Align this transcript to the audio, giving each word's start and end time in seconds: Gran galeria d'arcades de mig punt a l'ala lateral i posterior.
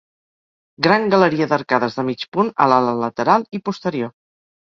Gran 0.85 1.03
galeria 1.13 1.47
d'arcades 1.51 1.97
de 1.99 2.05
mig 2.07 2.23
punt 2.37 2.49
a 2.65 2.67
l'ala 2.73 2.95
lateral 3.03 3.47
i 3.59 3.61
posterior. 3.71 4.11